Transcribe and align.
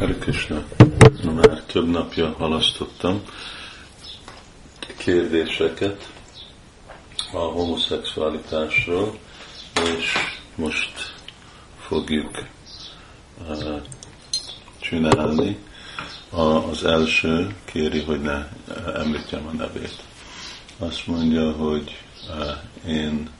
Hare 0.00 0.14
Krishna, 0.14 0.64
már 1.24 1.62
több 1.66 1.88
napja 1.88 2.34
halasztottam 2.38 3.22
kérdéseket 4.98 6.10
a 7.32 7.38
homoszexualitásról, 7.38 9.18
és 9.84 10.12
most 10.54 11.14
fogjuk 11.80 12.44
uh, 13.48 13.82
csinálni. 14.78 15.56
A, 16.30 16.40
az 16.40 16.84
első 16.84 17.56
kéri, 17.64 18.00
hogy 18.00 18.20
ne 18.20 18.48
említjem 18.94 19.46
a 19.46 19.52
nevét. 19.52 20.02
Azt 20.78 21.06
mondja, 21.06 21.52
hogy 21.52 22.02
uh, 22.28 22.90
én 22.92 23.30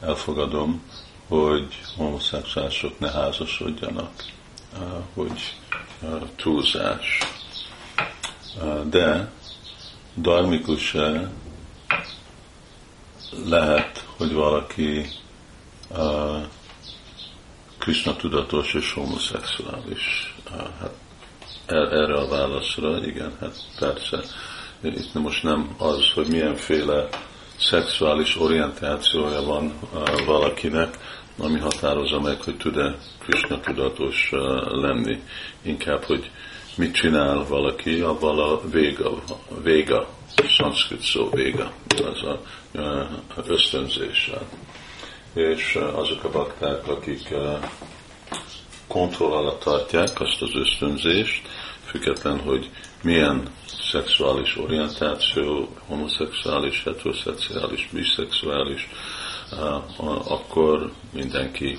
elfogadom, 0.00 0.82
hogy 1.28 1.80
homoszexuálisok 1.96 2.98
ne 2.98 3.10
házasodjanak, 3.10 4.10
uh, 4.18 4.24
hogy 5.14 5.54
túlzás. 6.36 7.18
De 8.84 9.30
darmikus 10.16 10.96
lehet, 13.44 14.04
hogy 14.16 14.32
valaki 14.32 15.06
Krishna 17.78 18.16
tudatos 18.16 18.74
és 18.74 18.92
homoszexuális. 18.92 20.34
Hát 20.80 20.94
erre 21.66 22.14
a 22.14 22.28
válaszra, 22.28 23.06
igen, 23.06 23.32
hát 23.40 23.56
persze. 23.78 24.20
Itt 24.82 25.14
most 25.14 25.42
nem 25.42 25.74
az, 25.78 26.10
hogy 26.14 26.26
milyenféle 26.28 27.08
szexuális 27.58 28.36
orientációja 28.40 29.42
van 29.42 29.78
valakinek, 30.26 30.98
ami 31.38 31.58
határozza 31.58 32.20
meg, 32.20 32.40
hogy 32.40 32.56
tud-e 32.56 32.96
Krishna 33.18 33.60
tudatos 33.60 34.30
lenni. 34.70 35.22
Inkább, 35.62 36.02
hogy 36.02 36.30
mit 36.76 36.94
csinál 36.94 37.46
valaki, 37.48 38.00
avval 38.00 38.40
a 38.40 38.68
véga, 38.70 39.22
véga, 39.62 40.08
szanszkrit 40.56 41.02
szó 41.02 41.30
véga, 41.30 41.72
az 41.88 42.22
a 42.22 42.40
ösztönzéssel. 43.46 44.48
És 45.34 45.78
azok 45.94 46.24
a 46.24 46.30
bakták, 46.30 46.88
akik 46.88 47.34
kontroll 48.86 49.32
alatt 49.32 49.60
tartják 49.60 50.20
azt 50.20 50.42
az 50.42 50.54
ösztönzést, 50.54 51.48
független, 51.84 52.40
hogy 52.40 52.70
milyen 53.02 53.48
szexuális 53.90 54.56
orientáció, 54.56 55.68
homoszexuális, 55.86 56.82
heteroszexuális, 56.84 57.88
biszexuális, 57.92 58.88
akkor 60.28 60.92
mindenki 61.12 61.78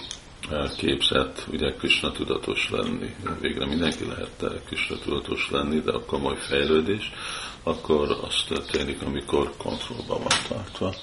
képzett, 0.78 1.46
ugye 1.52 1.74
Krishna 1.74 2.12
tudatos 2.12 2.70
lenni. 2.72 3.16
Végre 3.42 3.66
mindenki 3.66 4.06
lehet 4.08 4.64
Krishna 4.66 4.96
tudatos 4.98 5.50
lenni, 5.52 5.80
de 5.80 5.92
a 5.92 6.06
komoly 6.06 6.38
fejlődés, 6.38 7.12
akkor 7.64 8.18
az 8.28 8.44
történik, 8.48 9.02
amikor 9.02 9.54
kontrollban 9.58 10.22
van 10.24 10.38
tartva. 10.48 10.94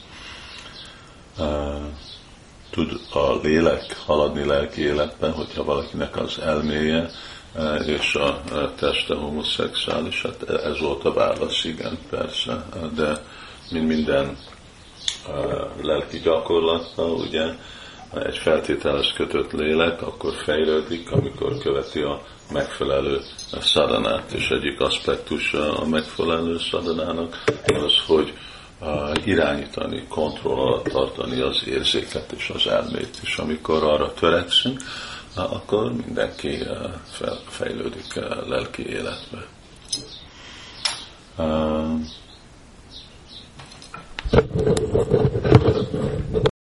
Tud 2.71 3.01
a 3.13 3.35
lélek 3.43 3.97
haladni 4.07 4.45
lelki 4.45 4.81
életben, 4.81 5.33
hogyha 5.33 5.65
valakinek 5.65 6.17
az 6.17 6.39
elméje 6.39 7.11
és 7.87 8.15
a 8.15 8.43
teste 8.77 9.15
homoszexuális, 9.15 10.23
hát 10.23 10.43
ez 10.51 10.81
volt 10.81 11.05
a 11.05 11.13
válasz, 11.13 11.65
igen, 11.65 11.99
persze, 12.11 12.67
de 12.95 13.25
mint 13.71 13.87
minden 13.87 14.37
lelki 15.83 16.19
gyakorlatban, 16.19 17.11
ugye, 17.11 17.45
egy 18.23 18.39
feltételes 18.39 19.13
kötött 19.13 19.53
lélek, 19.53 20.03
akkor 20.03 20.35
fejlődik, 20.45 21.11
amikor 21.11 21.59
követi 21.59 22.01
a 22.01 22.23
megfelelő 22.53 23.21
szadanát. 23.61 24.33
És 24.33 24.49
egyik 24.49 24.81
aspektus 24.81 25.55
a 25.55 25.85
megfelelő 25.87 26.59
szadanának 26.59 27.45
az, 27.65 27.93
hogy 28.07 28.33
irányítani, 29.25 30.07
kontroll 30.09 30.59
alatt 30.59 30.85
tartani 30.85 31.41
az 31.41 31.63
érzéket 31.67 32.33
és 32.33 32.51
az 32.55 32.67
elmét. 32.67 33.19
És 33.23 33.37
amikor 33.37 33.83
arra 33.83 34.13
törekszünk, 34.13 34.81
akkor 35.37 35.93
mindenki 35.93 36.59
fejlődik 37.49 38.15
lelki 38.47 38.87
életbe. 38.89 39.47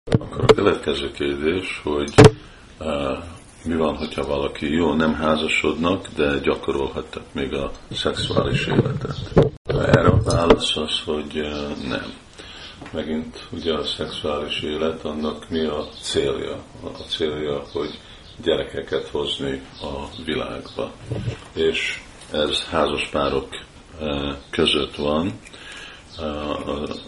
Akkor 0.04 0.44
a 0.47 0.54
következő 0.54 1.10
kérdés, 1.10 1.80
hogy 1.84 2.14
uh, 2.80 3.19
mi 3.64 3.74
van, 3.76 3.97
hogyha 3.97 4.26
valaki 4.26 4.72
jó, 4.72 4.94
nem 4.94 5.14
házasodnak, 5.14 6.06
de 6.16 6.38
gyakorolhattak 6.38 7.22
még 7.32 7.54
a 7.54 7.70
szexuális 7.91 8.66
életet. 8.66 9.16
Erre 9.64 10.08
a 10.08 10.22
válasz 10.22 10.76
az, 10.76 11.00
hogy 11.04 11.38
uh, 11.38 11.88
nem. 11.88 12.12
Megint 12.92 13.47
ugye 13.52 13.72
a 13.72 13.84
szexuális 13.84 14.60
élet, 14.60 15.04
annak 15.04 15.48
mi 15.48 15.64
a 15.64 15.88
célja? 16.00 16.56
A 16.82 17.03
célja, 17.08 17.62
hogy 17.72 17.98
gyerekeket 18.42 19.08
hozni 19.08 19.62
a 19.82 20.22
világba. 20.24 20.92
És 21.54 22.00
ez 22.32 22.64
házaspárok 22.70 23.48
uh, 24.00 24.32
között 24.50 24.97
van, 24.97 25.32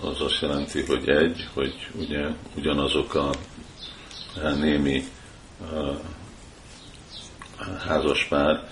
az 0.00 0.20
azt 0.20 0.40
jelenti, 0.40 0.84
hogy 0.84 1.08
egy, 1.08 1.48
hogy 1.54 1.74
ugye 1.94 2.26
ugyanazok 2.56 3.14
a 3.14 3.30
némi 4.60 5.04
házaspár 7.86 8.68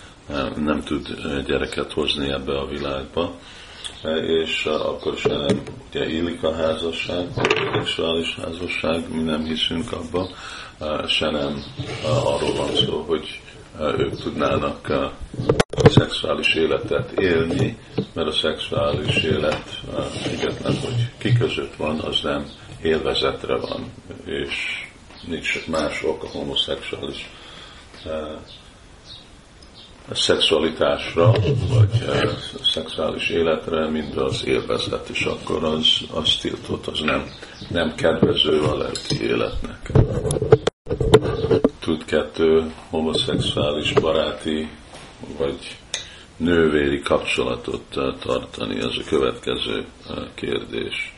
nem 0.57 0.83
tud 0.85 1.09
gyereket 1.47 1.93
hozni 1.93 2.31
ebbe 2.31 2.59
a 2.59 2.67
világba, 2.67 3.33
és 4.27 4.65
akkor 4.65 5.17
se 5.17 5.37
nem 5.37 5.63
ugye 5.89 6.07
élik 6.07 6.43
a 6.43 6.55
házasság, 6.55 7.29
a 7.37 7.71
szexuális 7.73 8.35
házasság, 8.35 9.15
mi 9.15 9.23
nem 9.23 9.45
hiszünk 9.45 9.93
abba, 9.93 10.29
se 11.07 11.31
nem 11.31 11.65
arról 12.05 12.55
van 12.55 12.75
szó, 12.75 13.05
hogy 13.07 13.41
ők 13.79 14.21
tudnának 14.21 14.93
a 15.87 15.91
szexuális 15.91 16.55
életet 16.55 17.11
élni, 17.11 17.79
mert 18.13 18.29
a 18.29 18.33
szexuális 18.33 19.17
élet, 19.17 19.81
független, 20.23 20.77
hogy 20.79 21.09
ki 21.19 21.33
között 21.33 21.77
van, 21.77 21.99
az 22.01 22.21
nem 22.23 22.47
élvezetre 22.83 23.57
van, 23.57 23.93
és 24.25 24.55
nincs 25.27 25.67
más 25.67 26.03
ok 26.03 26.23
a 26.23 26.29
homoszexuális 26.29 27.31
a 30.09 30.15
szexualitásra, 30.15 31.33
vagy 31.69 32.05
a 32.55 32.65
szexuális 32.73 33.29
életre, 33.29 33.89
mint 33.89 34.17
az 34.17 34.47
élvezet, 34.47 35.09
és 35.09 35.25
akkor 35.25 35.65
az, 35.65 36.01
az 36.15 36.37
tiltott, 36.37 36.87
az 36.87 37.01
nem, 37.01 37.31
nem 37.69 37.95
kedvező 37.95 38.61
a 38.61 38.77
lelki 38.77 39.23
életnek. 39.23 39.93
Tud 41.81 42.05
kettő 42.05 42.73
homoszexuális 42.91 43.93
baráti 43.93 44.69
vagy 45.39 45.77
nővéri 46.37 47.01
kapcsolatot 47.01 47.99
tartani, 48.21 48.79
ez 48.79 48.85
a 48.85 49.09
következő 49.09 49.87
kérdés. 50.35 51.15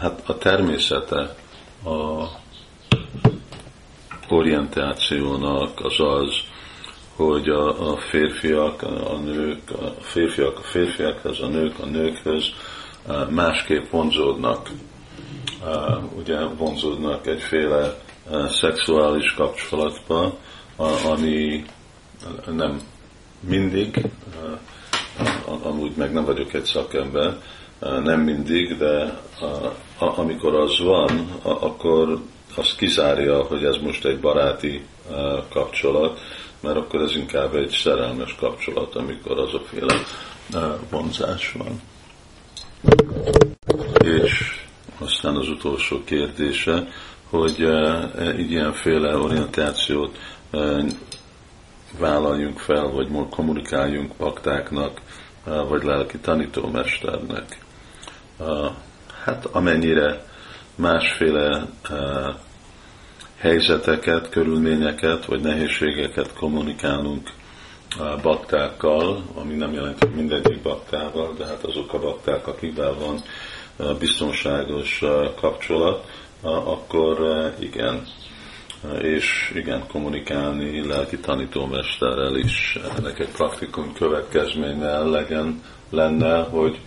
Hát 0.00 0.22
a 0.26 0.38
természete 0.38 1.36
a 1.84 2.24
orientációnak 4.28 5.80
az 5.84 6.00
az, 6.00 6.34
hogy 7.16 7.48
a, 7.48 7.92
a 7.92 7.96
férfiak, 7.96 8.82
a 8.82 9.16
nők, 9.16 9.70
a 9.70 9.94
férfiak 10.00 10.58
a 10.58 10.62
férfiakhoz, 10.62 11.40
a 11.40 11.48
nők 11.48 11.78
a 11.78 11.86
nőkhöz 11.86 12.44
másképp 13.30 13.90
vonzódnak. 13.90 14.70
Ugye 16.16 16.44
vonzódnak 16.44 17.26
egyféle 17.26 17.98
szexuális 18.48 19.34
kapcsolatba, 19.34 20.36
ami 21.10 21.64
nem 22.46 22.80
mindig, 23.48 24.06
amúgy 25.62 25.92
meg 25.96 26.12
nem 26.12 26.24
vagyok 26.24 26.52
egy 26.54 26.64
szakember, 26.64 27.36
nem 27.80 28.20
mindig, 28.20 28.76
de 28.76 29.20
amikor 29.98 30.54
az 30.54 30.78
van, 30.78 31.30
akkor 31.42 32.22
az 32.56 32.74
kizárja, 32.74 33.42
hogy 33.42 33.64
ez 33.64 33.76
most 33.76 34.04
egy 34.04 34.20
baráti 34.20 34.84
kapcsolat, 35.48 36.20
mert 36.60 36.76
akkor 36.76 37.00
ez 37.00 37.16
inkább 37.16 37.54
egy 37.54 37.70
szerelmes 37.70 38.34
kapcsolat, 38.34 38.94
amikor 38.94 39.38
az 39.38 39.54
a 39.54 39.62
féle 39.64 39.94
vonzás 40.90 41.52
van. 41.52 41.80
És 44.04 44.60
aztán 44.98 45.36
az 45.36 45.48
utolsó 45.48 46.04
kérdése, 46.04 46.88
hogy 47.30 47.60
így 48.38 48.50
ilyenféle 48.50 49.16
orientációt 49.16 50.18
vállaljunk 51.98 52.58
fel, 52.58 52.88
vagy 52.88 53.08
kommunikáljunk 53.30 54.12
paktáknak, 54.16 55.00
vagy 55.68 55.82
lelki 55.82 56.18
tanítómesternek. 56.18 57.64
Hát 59.24 59.44
amennyire 59.44 60.24
másféle 60.74 61.66
helyzeteket, 63.36 64.28
körülményeket, 64.28 65.24
vagy 65.24 65.40
nehézségeket 65.40 66.32
kommunikálunk 66.34 67.30
baktákkal, 68.22 69.22
ami 69.34 69.54
nem 69.54 69.72
jelenti, 69.72 70.06
mindegyik 70.14 70.62
baktával, 70.62 71.34
de 71.38 71.44
hát 71.44 71.64
azok 71.64 71.92
a 71.92 71.98
bakták, 71.98 72.46
akikvel 72.46 72.94
van 72.94 73.22
biztonságos 73.98 75.02
kapcsolat, 75.40 76.04
akkor 76.42 77.18
igen, 77.58 78.06
és 79.02 79.52
igen, 79.54 79.86
kommunikálni 79.86 80.86
lelki 80.86 81.18
tanítómesterrel 81.18 82.36
is 82.36 82.78
ennek 82.98 83.18
egy 83.18 83.30
praktikum 83.30 83.92
következménye 83.92 84.98
legyen, 84.98 85.62
lenne, 85.90 86.42
hogy 86.42 86.80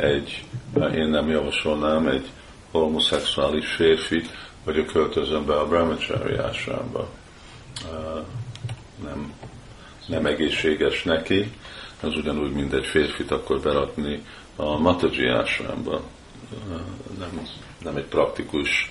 egy, 0.00 0.44
én 0.94 1.08
nem 1.08 1.28
javasolnám 1.28 2.06
egy 2.06 2.26
homoszexuális 2.70 3.74
férfi, 3.74 4.22
hogy 4.64 4.78
a 4.78 4.84
költözön 4.84 5.46
be 5.46 5.54
a 5.54 5.68
brahmachari 5.68 6.36
ásámba. 6.36 7.08
Nem, 9.04 9.32
nem 10.06 10.26
egészséges 10.26 11.02
neki, 11.02 11.52
az 12.00 12.16
ugyanúgy, 12.16 12.52
mint 12.52 12.72
egy 12.72 12.86
férfit 12.86 13.30
akkor 13.30 13.60
berakni 13.60 14.22
a 14.56 14.78
Mataji 14.78 15.28
ásámba. 15.28 16.02
Nem, 17.18 17.46
nem 17.82 17.96
egy 17.96 18.04
praktikus 18.04 18.90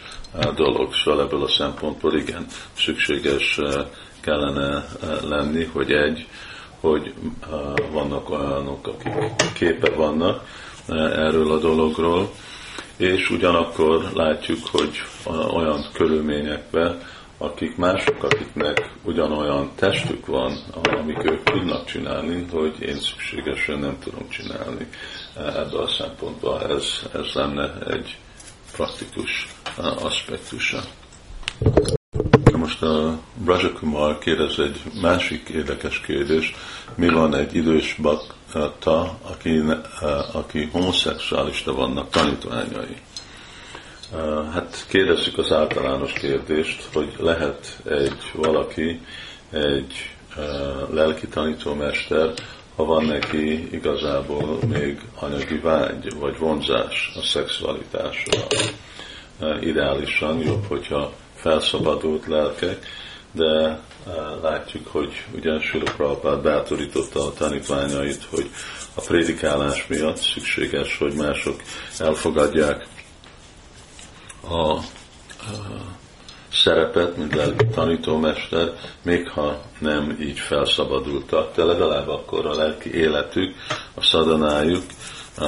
dolog, 0.56 0.94
szóval 0.94 1.22
ebből 1.22 1.44
a 1.44 1.50
szempontból 1.50 2.16
igen, 2.16 2.46
szükséges 2.78 3.60
kellene 4.20 4.86
lenni, 5.24 5.64
hogy 5.64 5.92
egy, 5.92 6.28
hogy 6.80 7.14
vannak 7.92 8.30
olyanok, 8.30 8.88
akik 8.88 9.14
képe 9.54 9.90
vannak 9.90 10.44
erről 10.88 11.52
a 11.52 11.60
dologról, 11.60 12.32
és 12.98 13.30
ugyanakkor 13.30 14.12
látjuk, 14.14 14.60
hogy 14.72 15.02
olyan 15.54 15.86
körülményekben, 15.94 17.02
akik 17.38 17.76
mások, 17.76 18.24
akiknek 18.24 18.92
ugyanolyan 19.04 19.72
testük 19.76 20.26
van, 20.26 20.58
amik 20.74 21.32
ők 21.32 21.44
tudnak 21.44 21.86
csinálni, 21.86 22.46
hogy 22.52 22.82
én 22.82 23.00
szükségesen 23.00 23.80
nem 23.80 23.98
tudom 24.00 24.30
csinálni 24.30 24.88
ebből 25.36 25.82
a 25.82 25.88
szempontból. 25.88 26.62
Ez, 26.70 26.86
ez 27.14 27.34
lenne 27.34 27.74
egy 27.88 28.18
praktikus 28.72 29.48
aspektusa. 29.78 30.84
Most 32.58 32.82
a 32.82 33.20
Brajakumar 33.36 34.18
kérdez 34.20 34.60
egy 34.60 34.82
másik 35.02 35.50
érdekes 35.50 36.00
kérdés. 36.02 36.56
Mi 36.96 37.08
van 37.10 37.36
egy 37.36 37.56
idős 37.56 37.98
bakta, 38.02 39.18
aki, 39.22 39.64
aki 40.32 40.70
homoszexuálista 40.72 41.74
vannak 41.74 42.10
tanítványai? 42.10 42.98
Hát 44.54 44.86
kérdezzük 44.88 45.38
az 45.38 45.52
általános 45.52 46.14
kérdést, 46.14 46.90
hogy 46.94 47.14
lehet 47.20 47.80
egy 47.86 48.32
valaki, 48.34 49.02
egy 49.52 50.10
lelki 50.92 51.28
tanítómester, 51.28 52.34
ha 52.76 52.84
van 52.84 53.06
neki 53.06 53.74
igazából 53.76 54.60
még 54.68 55.02
anyagi 55.16 55.58
vágy, 55.58 56.14
vagy 56.20 56.38
vonzás 56.38 57.12
a 57.16 57.22
szexualitásra. 57.26 58.48
Ideálisan 59.62 60.40
jobb, 60.40 60.66
hogyha 60.68 61.12
felszabadult 61.36 62.28
lelkek, 62.28 62.86
de 63.32 63.80
látjuk, 64.42 64.88
hogy 64.88 65.26
ugye 65.36 65.60
Sula 65.60 65.92
Prabhupád 65.96 66.42
bátorította 66.42 67.26
a 67.26 67.34
tanítványait, 67.34 68.24
hogy 68.30 68.50
a 68.96 69.02
prédikálás 69.02 69.88
miatt 69.88 70.18
szükséges, 70.18 70.98
hogy 70.98 71.14
mások 71.14 71.62
elfogadják 72.00 72.88
a, 74.48 74.56
a 74.56 74.82
szerepet, 76.52 77.18
mint 77.18 77.36
lelki 77.36 77.66
tanítómester, 77.68 78.74
még 79.02 79.30
ha 79.30 79.62
nem 79.80 80.18
így 80.22 80.40
felszabadultak, 80.40 81.56
de 81.56 81.64
legalább 81.64 82.08
akkor 82.08 82.46
a 82.46 82.56
lelki 82.56 82.94
életük, 82.94 83.56
a 83.94 84.04
szadanájuk 84.04 84.84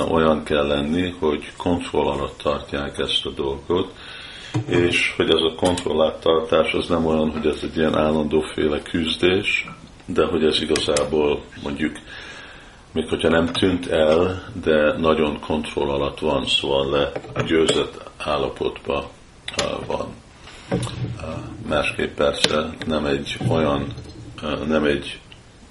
olyan 0.10 0.44
kell 0.44 0.68
lenni, 0.68 1.16
hogy 1.20 1.52
kontroll 1.58 2.08
alatt 2.08 2.38
tartják 2.38 3.00
ezt 3.00 3.26
a 3.26 3.30
dolgot, 3.30 3.94
és 4.68 5.14
hogy 5.16 5.30
ez 5.30 5.42
a 5.42 5.56
kontrolláttartás 5.56 6.74
az 6.74 6.88
nem 6.88 7.06
olyan, 7.06 7.32
hogy 7.32 7.46
ez 7.48 7.60
egy 7.62 7.78
ilyen 7.78 7.98
állandóféle 7.98 8.82
küzdés, 8.82 9.68
de 10.06 10.26
hogy 10.26 10.44
ez 10.44 10.62
igazából 10.62 11.42
mondjuk, 11.64 11.96
még 12.92 13.10
hogyha 13.10 13.30
nem 13.30 13.46
tűnt 13.46 13.88
el, 13.88 14.44
de 14.64 14.98
nagyon 14.98 15.40
kontroll 15.40 15.90
alatt 15.90 16.20
van, 16.20 16.46
szóval 16.46 17.12
legyőzött 17.34 18.04
állapotban 18.18 19.06
van. 19.88 20.14
Másképp 21.68 22.16
persze 22.16 22.70
nem 22.86 23.06
egy 23.06 23.38
olyan, 23.50 23.94
nem 24.68 24.84
egy 24.84 25.20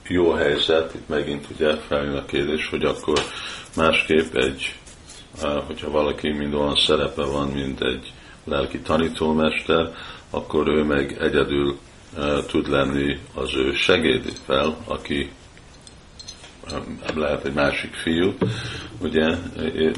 jó 0.09 0.33
helyzet, 0.33 0.95
itt 0.95 1.09
megint 1.09 1.47
ugye 1.55 1.77
feljön 1.77 2.17
a 2.17 2.25
kérdés, 2.25 2.69
hogy 2.69 2.85
akkor 2.85 3.19
másképp 3.77 4.35
egy, 4.35 4.75
hogyha 5.67 5.91
valaki 5.91 6.33
mind 6.33 6.55
olyan 6.55 6.77
szerepe 6.77 7.25
van, 7.25 7.49
mint 7.49 7.81
egy 7.81 8.13
lelki 8.45 8.79
tanítómester, 8.81 9.95
akkor 10.31 10.69
ő 10.69 10.83
meg 10.83 11.17
egyedül 11.21 11.79
tud 12.47 12.69
lenni 12.69 13.19
az 13.35 13.57
ő 13.57 13.73
segédével, 13.73 14.77
aki 14.85 15.31
lehet 17.15 17.45
egy 17.45 17.53
másik 17.55 17.95
fiú, 17.95 18.35
ugye, 19.01 19.37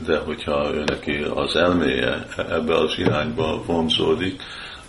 de 0.07 0.19
hogyha 0.19 0.75
ő 0.75 0.85
neki 0.85 1.13
az 1.35 1.57
elméje 1.57 2.27
ebbe 2.37 2.75
az 2.75 2.99
irányba 2.99 3.63
vonzódik, 3.67 4.43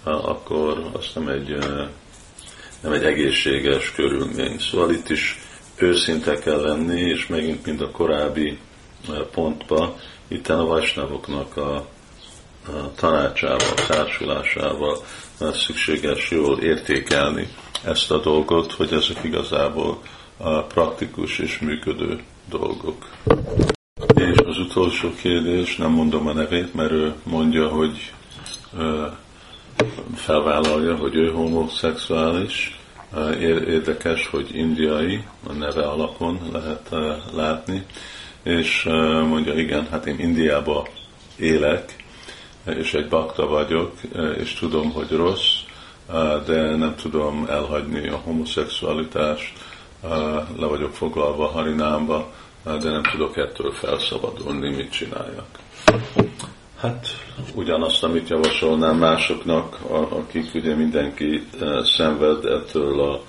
akkor 0.04 0.90
azt 0.94 1.16
nem 1.16 1.28
egy, 1.28 1.58
nem 2.82 2.92
egy 2.92 3.04
egészséges 3.04 3.92
körülmény. 3.92 4.60
Szóval 4.60 4.92
itt 4.92 5.10
is 5.10 5.40
őszinte 5.76 6.40
kell 6.40 6.62
lenni, 6.62 7.02
és 7.02 7.28
megint, 7.28 7.66
mint 7.66 7.82
a 7.82 7.92
korábbi 7.92 8.58
pontba, 9.32 9.96
itt 10.28 10.48
a 10.48 10.66
vasnavoknak 10.66 11.58
a, 11.58 11.76
a 12.68 12.94
tanácsával, 12.96 13.74
társulásával 13.88 14.98
szükséges 15.40 16.32
jól 16.32 16.60
értékelni 16.60 17.48
ezt 17.84 18.12
a 18.12 18.20
dolgot, 18.20 18.72
hogy 18.72 18.94
ezek 18.94 19.24
igazából 19.24 20.02
praktikus 20.68 21.40
és 21.40 21.60
működő 21.60 22.24
dolgok. 22.50 23.10
És 24.16 24.38
az 24.46 24.58
utolsó 24.58 25.14
kérdés, 25.22 25.76
nem 25.76 25.92
mondom 25.92 26.28
a 26.28 26.34
nevét, 26.34 26.74
mert 26.74 26.92
ő 26.92 27.14
mondja, 27.24 27.68
hogy 27.68 28.14
felvállalja, 30.16 30.96
hogy 30.96 31.16
ő 31.16 31.32
homoszexuális. 31.32 32.80
Érdekes, 33.68 34.28
hogy 34.28 34.56
indiai, 34.56 35.24
a 35.48 35.54
neve 35.54 35.82
alapon 35.82 36.40
lehet 36.52 36.90
látni, 37.34 37.86
és 38.44 38.84
mondja, 39.28 39.54
igen, 39.54 39.88
hát 39.92 40.06
én 40.06 40.20
Indiába 40.20 40.88
élek, 41.36 41.96
és 42.66 42.94
egy 42.94 43.08
bakta 43.08 43.48
vagyok, 43.48 43.94
és 44.38 44.54
tudom, 44.54 44.92
hogy 44.92 45.12
rossz, 45.12 45.54
de 46.46 46.76
nem 46.76 46.96
tudom 46.96 47.46
elhagyni 47.50 48.10
a 48.10 48.22
homoszexualitást, 48.24 49.54
le 50.58 50.66
vagyok 50.66 50.94
foglalva 50.94 51.48
Harinámba, 51.48 52.32
de 52.64 52.90
nem 52.90 53.04
tudok 53.04 53.38
ettől 53.38 53.72
felszabadulni, 53.72 54.76
mit 54.76 54.92
csináljak. 54.92 55.48
Hát 56.80 57.08
ugyanazt, 57.54 58.04
amit 58.04 58.30
javasolnám 58.30 58.98
másoknak, 58.98 59.78
akik 60.10 60.54
ugye 60.54 60.76
mindenki 60.76 61.48
szenved 61.84 62.46
ettől 62.46 63.00
a 63.02 63.22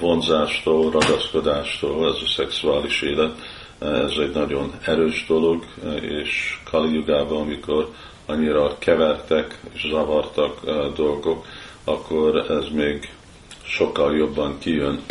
vonzástól, 0.00 0.90
ragaszkodástól, 0.90 2.08
ez 2.08 2.22
a 2.22 2.28
szexuális 2.36 3.02
élet, 3.02 3.34
ez 3.78 4.12
egy 4.18 4.34
nagyon 4.34 4.72
erős 4.84 5.24
dolog, 5.28 5.64
és 6.00 6.58
Kali 6.70 6.94
Jugában, 6.94 7.40
amikor 7.40 7.88
annyira 8.26 8.78
kevertek 8.78 9.60
és 9.72 9.86
zavartak 9.90 10.60
dolgok, 10.96 11.46
akkor 11.84 12.36
ez 12.36 12.64
még 12.72 13.12
sokkal 13.62 14.16
jobban 14.16 14.58
kijön, 14.58 15.04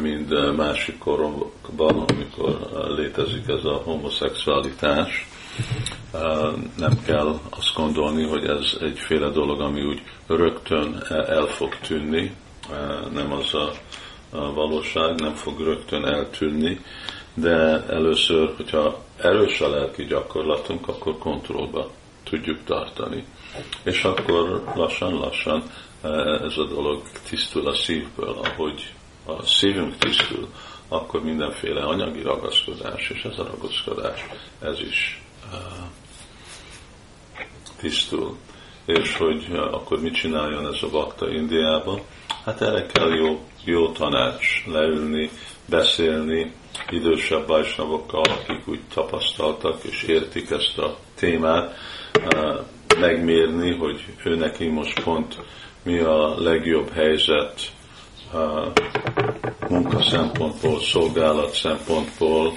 mint 0.00 0.56
másik 0.56 0.98
korokban, 0.98 2.04
amikor 2.06 2.58
létezik 2.96 3.48
ez 3.48 3.64
a 3.64 3.82
homoszexualitás. 3.84 5.28
Nem 6.76 7.02
kell 7.04 7.40
azt 7.50 7.74
gondolni, 7.74 8.22
hogy 8.24 8.44
ez 8.44 8.76
egyféle 8.80 9.28
dolog, 9.28 9.60
ami 9.60 9.82
úgy 9.82 10.02
rögtön 10.26 11.02
el 11.08 11.46
fog 11.46 11.78
tűnni, 11.78 12.34
nem 13.12 13.32
az 13.32 13.54
a 13.54 13.72
valóság, 14.30 15.20
nem 15.20 15.34
fog 15.34 15.60
rögtön 15.60 16.04
eltűnni, 16.04 16.80
de 17.34 17.84
először, 17.88 18.52
hogyha 18.56 19.04
erős 19.16 19.60
a 19.60 19.68
lelki 19.68 20.04
gyakorlatunk, 20.04 20.88
akkor 20.88 21.18
kontrollba 21.18 21.90
tudjuk 22.24 22.64
tartani. 22.64 23.24
És 23.82 24.04
akkor 24.04 24.62
lassan-lassan 24.74 25.62
ez 26.42 26.58
a 26.58 26.64
dolog 26.64 27.02
tisztul 27.28 27.66
a 27.66 27.74
szívből, 27.74 28.38
ahogy 28.44 28.94
a 29.26 29.42
szívünk 29.42 29.96
tisztul, 29.96 30.48
akkor 30.88 31.22
mindenféle 31.22 31.82
anyagi 31.82 32.22
ragaszkodás, 32.22 33.10
és 33.10 33.24
ez 33.24 33.38
a 33.38 33.44
ragaszkodás, 33.44 34.26
ez 34.60 34.80
is 34.80 35.20
tisztul. 37.76 38.36
És 38.84 39.16
hogy 39.16 39.46
akkor 39.72 40.00
mit 40.00 40.14
csináljon 40.14 40.72
ez 40.74 40.82
a 40.82 40.88
bakta 40.90 41.30
Indiában? 41.30 42.00
Hát 42.44 42.60
erre 42.60 42.86
kell 42.86 43.14
jó, 43.14 43.40
jó 43.64 43.92
tanács 43.92 44.64
leülni, 44.66 45.30
beszélni 45.64 46.52
idősebb 46.90 47.46
vajsnavokkal, 47.46 48.22
akik 48.22 48.68
úgy 48.68 48.80
tapasztaltak 48.94 49.84
és 49.84 50.02
értik 50.02 50.50
ezt 50.50 50.78
a 50.78 50.96
témát, 51.14 51.74
megmérni, 52.98 53.76
hogy 53.76 54.04
ő 54.24 54.34
neki 54.34 54.66
most 54.66 55.02
pont 55.02 55.38
mi 55.82 55.98
a 55.98 56.40
legjobb 56.40 56.90
helyzet 56.92 57.72
munka 59.68 60.02
szempontból, 60.02 60.80
szolgálat 60.80 61.54
szempontból, 61.54 62.52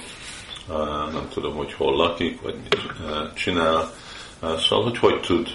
nem 1.12 1.28
tudom, 1.32 1.54
hogy 1.54 1.72
hol 1.72 1.96
lakik, 1.96 2.42
vagy 2.42 2.54
mit 2.54 2.76
csinál. 3.34 3.92
Szóval, 4.40 4.84
hogy 4.84 4.98
hogy 4.98 5.20
tud 5.20 5.48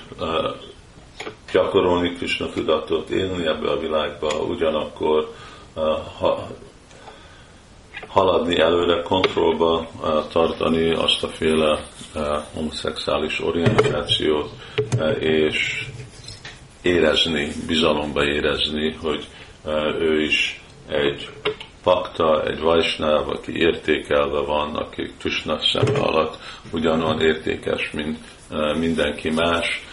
gyakorolni 1.51 2.13
Krishna 2.13 2.50
tudatot, 2.50 3.09
élni 3.09 3.47
ebbe 3.47 3.71
a 3.71 3.79
világba, 3.79 4.27
ugyanakkor 4.27 5.33
ha, 6.19 6.47
haladni 8.07 8.59
előre, 8.59 9.01
kontrollba 9.01 9.88
tartani 10.31 10.93
azt 10.93 11.24
a 11.24 11.27
féle 11.27 11.85
homoszexuális 12.53 13.39
orientációt, 13.39 14.50
és 15.19 15.88
érezni, 16.81 17.51
bizalomba 17.67 18.24
érezni, 18.24 18.91
hogy 19.01 19.27
ő 20.00 20.21
is 20.21 20.62
egy 20.88 21.29
pakta, 21.86 22.44
egy 22.44 22.60
vajsnáv, 22.60 23.30
aki 23.30 23.58
értékelve 23.58 24.39
van, 24.39 24.75
aki 24.75 25.13
Krishna 25.20 25.60
szem 25.60 26.01
alatt 26.01 26.38
ugyanolyan 26.72 27.22
értékes, 27.22 27.92
mint 27.92 28.18
mindenki 28.80 29.30
más, 29.30 29.84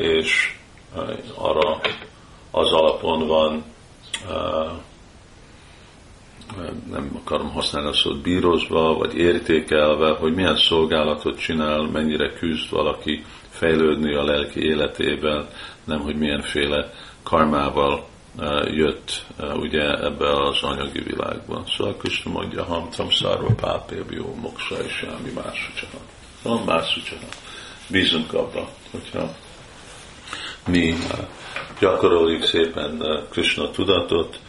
és 0.00 0.56
arra 1.34 1.80
az 2.50 2.72
alapon 2.72 3.26
van 3.26 3.64
nem 6.90 7.20
akarom 7.22 7.50
használni 7.50 7.88
a 7.88 7.92
szót 7.92 8.22
bírozva, 8.22 8.94
vagy 8.94 9.14
értékelve, 9.14 10.10
hogy 10.10 10.34
milyen 10.34 10.56
szolgálatot 10.56 11.38
csinál, 11.38 11.82
mennyire 11.82 12.32
küzd 12.32 12.70
valaki 12.70 13.24
fejlődni 13.50 14.14
a 14.14 14.24
lelki 14.24 14.60
életében, 14.60 15.48
nem 15.84 16.00
hogy 16.00 16.16
milyenféle 16.16 16.92
karmával 17.22 18.06
jött 18.74 19.24
ugye 19.54 20.04
ebbe 20.04 20.44
az 20.46 20.62
anyagi 20.62 21.00
világban. 21.00 21.64
Szóval 21.76 21.96
Krishna 21.96 22.30
mondja, 22.30 22.64
hamtam 22.64 23.10
szárva 23.10 23.54
pápébjó, 23.60 24.34
moksa 24.34 24.82
és 24.82 24.92
semmi 24.92 25.30
más 25.34 25.72
csinál. 25.76 26.04
Van 26.42 26.62
más 26.64 27.00
csinál. 27.04 27.30
Bízunk 27.90 28.32
abba, 28.32 28.68
hogyha 28.90 29.34
mi 30.66 30.94
gyakoroljuk 31.80 32.44
szépen 32.44 33.02
Krishna 33.30 33.70
tudatot, 33.70 34.40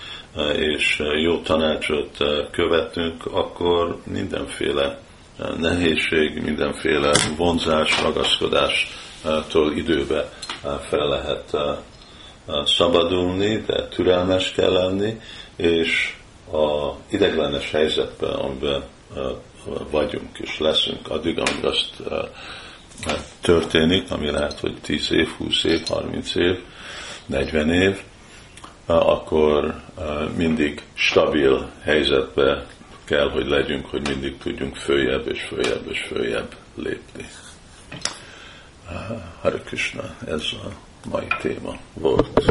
és 0.55 1.03
jó 1.23 1.41
tanácsot 1.41 2.17
követünk, 2.51 3.25
akkor 3.25 3.97
mindenféle 4.03 4.99
nehézség, 5.57 6.41
mindenféle 6.43 7.11
vonzás, 7.37 8.01
ragaszkodástól 8.01 9.71
időbe 9.75 10.33
fel 10.61 11.07
lehet 11.07 11.57
szabadulni, 12.65 13.63
de 13.67 13.87
türelmes 13.87 14.51
kell 14.51 14.71
lenni, 14.71 15.19
és 15.55 16.15
a 16.51 16.93
ideglenes 17.09 17.71
helyzetben, 17.71 18.33
amiben 18.33 18.83
vagyunk 19.91 20.37
és 20.37 20.59
leszünk, 20.59 21.09
addig, 21.09 21.39
amíg 21.39 21.65
azt 21.65 22.03
történik, 23.41 24.11
ami 24.11 24.31
lehet, 24.31 24.59
hogy 24.59 24.77
10 24.81 25.11
év, 25.11 25.27
20 25.27 25.63
év, 25.63 25.87
30 25.87 26.35
év, 26.35 26.59
40 27.25 27.69
év, 27.69 28.01
akkor 28.85 29.81
mindig 30.35 30.83
stabil 30.93 31.71
helyzetbe 31.81 32.65
kell, 33.05 33.29
hogy 33.29 33.47
legyünk, 33.47 33.85
hogy 33.85 34.07
mindig 34.07 34.37
tudjunk 34.37 34.75
följebb 34.75 35.27
és 35.27 35.41
följebb 35.41 35.87
és 35.89 35.99
följebb 35.99 36.55
lépni. 36.75 37.29
Hare 39.41 39.57
Krishna, 39.57 40.15
ez 40.27 40.43
a 40.53 40.88
mai 41.05 41.27
téma 41.41 41.77
volt. 41.93 42.49